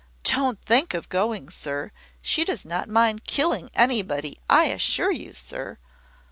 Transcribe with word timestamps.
Don't 0.23 0.59
think 0.65 0.95
of 0.95 1.09
going, 1.09 1.51
sir! 1.51 1.91
She 2.23 2.43
does 2.43 2.65
not 2.65 2.89
mind 2.89 3.23
killing 3.23 3.69
anybody, 3.75 4.39
I 4.49 4.65
assure 4.65 5.11
you, 5.11 5.33
sir." 5.35 5.77